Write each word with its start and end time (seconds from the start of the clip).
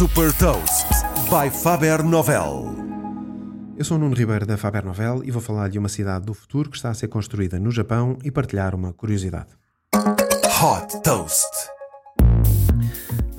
Super 0.00 0.32
Toast 0.32 0.86
by 1.28 1.50
Faber 1.50 2.02
Novel. 2.02 2.74
Eu 3.76 3.84
sou 3.84 3.98
o 3.98 4.00
Nuno 4.00 4.14
Ribeiro 4.14 4.46
da 4.46 4.56
Faber 4.56 4.82
Novel 4.82 5.20
e 5.26 5.30
vou 5.30 5.42
falar 5.42 5.68
de 5.68 5.78
uma 5.78 5.90
cidade 5.90 6.24
do 6.24 6.32
futuro 6.32 6.70
que 6.70 6.76
está 6.78 6.88
a 6.88 6.94
ser 6.94 7.08
construída 7.08 7.58
no 7.58 7.70
Japão 7.70 8.16
e 8.24 8.30
partilhar 8.30 8.74
uma 8.74 8.94
curiosidade. 8.94 9.50
Hot 9.94 11.02
Toast. 11.02 11.49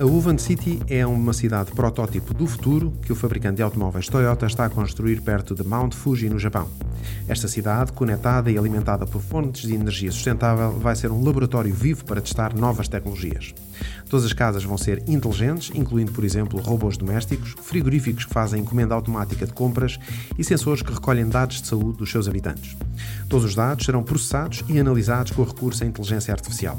A 0.02 0.04
Uvan 0.04 0.36
City 0.36 0.80
é 0.88 1.06
uma 1.06 1.32
cidade 1.32 1.70
protótipo 1.70 2.34
do 2.34 2.44
futuro 2.44 2.92
que 3.02 3.12
o 3.12 3.14
fabricante 3.14 3.58
de 3.58 3.62
automóveis 3.62 4.08
Toyota 4.08 4.46
está 4.46 4.64
a 4.64 4.68
construir 4.68 5.20
perto 5.20 5.54
de 5.54 5.62
Mount 5.62 5.94
Fuji, 5.94 6.28
no 6.28 6.40
Japão. 6.40 6.68
Esta 7.28 7.46
cidade, 7.46 7.92
conectada 7.92 8.50
e 8.50 8.58
alimentada 8.58 9.06
por 9.06 9.22
fontes 9.22 9.62
de 9.62 9.76
energia 9.76 10.10
sustentável, 10.10 10.72
vai 10.72 10.96
ser 10.96 11.12
um 11.12 11.22
laboratório 11.22 11.72
vivo 11.72 12.04
para 12.04 12.20
testar 12.20 12.52
novas 12.52 12.88
tecnologias. 12.88 13.54
Todas 14.10 14.26
as 14.26 14.32
casas 14.32 14.64
vão 14.64 14.76
ser 14.76 15.08
inteligentes, 15.08 15.70
incluindo, 15.72 16.10
por 16.10 16.24
exemplo, 16.24 16.60
robôs 16.60 16.96
domésticos, 16.96 17.54
frigoríficos 17.62 18.24
que 18.24 18.34
fazem 18.34 18.60
encomenda 18.60 18.96
automática 18.96 19.46
de 19.46 19.52
compras 19.52 20.00
e 20.36 20.42
sensores 20.42 20.82
que 20.82 20.92
recolhem 20.92 21.28
dados 21.28 21.62
de 21.62 21.68
saúde 21.68 21.98
dos 21.98 22.10
seus 22.10 22.26
habitantes. 22.26 22.76
Todos 23.28 23.44
os 23.44 23.54
dados 23.54 23.86
serão 23.86 24.02
processados 24.02 24.64
e 24.68 24.80
analisados 24.80 25.30
com 25.30 25.44
recurso 25.44 25.84
à 25.84 25.86
inteligência 25.86 26.34
artificial. 26.34 26.76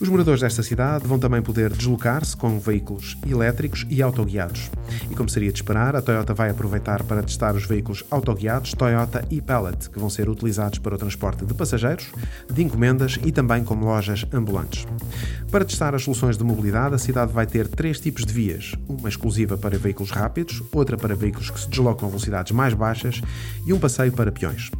Os 0.00 0.08
moradores 0.08 0.40
desta 0.40 0.62
cidade 0.62 1.06
vão 1.06 1.18
também 1.20 1.40
poder 1.40 1.72
deslocar-se 1.72 2.36
com 2.36 2.58
veículos 2.58 3.16
elétricos 3.28 3.86
e 3.88 4.02
autoguiados. 4.02 4.70
E 5.08 5.14
como 5.14 5.28
seria 5.28 5.52
de 5.52 5.58
esperar, 5.58 5.94
a 5.94 6.02
Toyota 6.02 6.34
vai 6.34 6.50
aproveitar 6.50 7.04
para 7.04 7.22
testar 7.22 7.54
os 7.54 7.64
veículos 7.64 8.04
autoguiados 8.10 8.74
Toyota 8.74 9.24
e-Pallet, 9.30 9.88
que 9.90 9.98
vão 9.98 10.10
ser 10.10 10.28
utilizados 10.28 10.80
para 10.80 10.96
o 10.96 10.98
transporte 10.98 11.44
de 11.44 11.54
passageiros, 11.54 12.06
de 12.52 12.62
encomendas 12.62 13.18
e 13.24 13.30
também 13.30 13.62
como 13.62 13.84
lojas 13.84 14.26
ambulantes. 14.32 14.84
Para 15.50 15.64
testar 15.64 15.94
as 15.94 16.02
soluções 16.02 16.36
de 16.36 16.42
mobilidade, 16.42 16.96
a 16.96 16.98
cidade 16.98 17.32
vai 17.32 17.46
ter 17.46 17.68
três 17.68 18.00
tipos 18.00 18.26
de 18.26 18.32
vias: 18.32 18.74
uma 18.88 19.08
exclusiva 19.08 19.56
para 19.56 19.78
veículos 19.78 20.10
rápidos, 20.10 20.60
outra 20.72 20.96
para 20.96 21.14
veículos 21.14 21.50
que 21.50 21.60
se 21.60 21.70
deslocam 21.70 22.08
a 22.08 22.10
velocidades 22.10 22.50
mais 22.50 22.74
baixas 22.74 23.20
e 23.64 23.72
um 23.72 23.78
passeio 23.78 24.12
para 24.12 24.32
peões. 24.32 24.70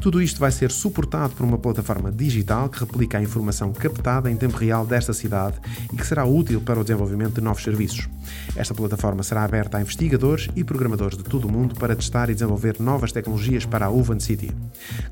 Tudo 0.00 0.20
isto 0.22 0.40
vai 0.40 0.50
ser 0.50 0.70
suportado 0.70 1.34
por 1.34 1.44
uma 1.44 1.58
plataforma 1.58 2.10
digital 2.10 2.68
que 2.68 2.80
replica 2.80 3.18
a 3.18 3.22
informação 3.22 3.72
captada 3.72 4.30
em 4.30 4.36
tempo 4.36 4.56
real 4.56 4.86
desta 4.86 5.12
cidade 5.12 5.56
e 5.92 5.96
que 5.96 6.06
será 6.06 6.24
útil 6.24 6.60
para 6.60 6.80
o 6.80 6.84
desenvolvimento 6.84 7.34
de 7.34 7.40
novos 7.40 7.62
serviços. 7.62 8.08
Esta 8.56 8.74
plataforma 8.74 9.22
será 9.22 9.44
aberta 9.44 9.78
a 9.78 9.80
investigadores 9.80 10.48
e 10.54 10.64
programadores 10.64 11.16
de 11.16 11.24
todo 11.24 11.46
o 11.46 11.52
mundo 11.52 11.74
para 11.74 11.96
testar 11.96 12.30
e 12.30 12.34
desenvolver 12.34 12.80
novas 12.80 13.12
tecnologias 13.12 13.64
para 13.64 13.86
a 13.86 13.90
Uvan 13.90 14.20
City. 14.20 14.50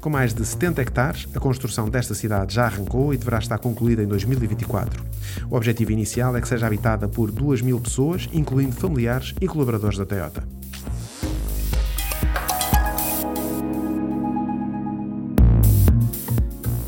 Com 0.00 0.10
mais 0.10 0.34
de 0.34 0.44
70 0.44 0.82
hectares, 0.82 1.28
a 1.34 1.40
construção 1.40 1.88
desta 1.88 2.14
cidade 2.14 2.54
já 2.54 2.64
arrancou 2.66 3.12
e 3.12 3.16
deverá 3.16 3.38
estar 3.38 3.58
concluída 3.58 4.02
em 4.02 4.06
2024. 4.06 5.02
O 5.50 5.56
objetivo 5.56 5.92
inicial 5.92 6.36
é 6.36 6.40
que 6.40 6.48
seja 6.48 6.66
habitada 6.66 7.08
por 7.08 7.30
2 7.30 7.62
mil 7.62 7.80
pessoas, 7.80 8.28
incluindo 8.32 8.74
familiares 8.74 9.34
e 9.40 9.46
colaboradores 9.46 9.98
da 9.98 10.06
Toyota. 10.06 10.57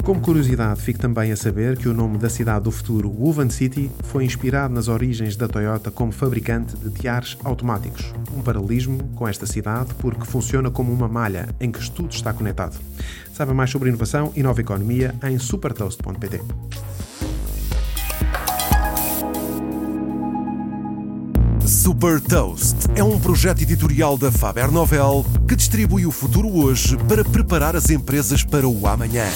Como 0.04 0.20
curiosidade, 0.20 0.80
fique 0.80 0.98
também 0.98 1.30
a 1.30 1.36
saber 1.36 1.76
que 1.76 1.88
o 1.88 1.94
nome 1.94 2.18
da 2.18 2.28
cidade 2.28 2.64
do 2.64 2.70
futuro, 2.70 3.10
Woven 3.10 3.50
City, 3.50 3.90
foi 4.04 4.24
inspirado 4.24 4.72
nas 4.72 4.88
origens 4.88 5.36
da 5.36 5.46
Toyota 5.46 5.90
como 5.90 6.10
fabricante 6.10 6.76
de 6.76 6.90
tiares 6.90 7.36
automáticos. 7.44 8.12
Um 8.34 8.42
paralelismo 8.42 8.98
com 9.14 9.28
esta 9.28 9.46
cidade 9.46 9.94
porque 9.94 10.24
funciona 10.24 10.70
como 10.70 10.92
uma 10.92 11.06
malha 11.06 11.48
em 11.60 11.70
que 11.70 11.90
tudo 11.90 12.12
está 12.12 12.32
conectado. 12.32 12.78
Saiba 13.32 13.54
mais 13.54 13.70
sobre 13.70 13.88
inovação 13.88 14.32
e 14.34 14.42
nova 14.42 14.60
economia 14.60 15.14
em 15.22 15.38
supertoast.pt. 15.38 16.40
Super 21.66 22.20
Toast 22.20 22.76
é 22.96 23.04
um 23.04 23.18
projeto 23.20 23.62
editorial 23.62 24.18
da 24.18 24.32
Faber 24.32 24.72
Novel 24.72 25.24
que 25.46 25.54
distribui 25.54 26.04
o 26.04 26.10
futuro 26.10 26.48
hoje 26.48 26.96
para 27.08 27.24
preparar 27.24 27.76
as 27.76 27.90
empresas 27.90 28.42
para 28.42 28.66
o 28.66 28.86
amanhã. 28.86 29.26